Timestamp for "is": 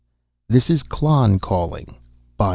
0.71-0.81